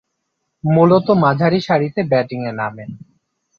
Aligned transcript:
মূলতঃ 0.63 1.07
মাঝারিসারিতে 1.15 2.01
ব্যাটিংয়ে 2.03 2.51
নামেন। 2.51 2.89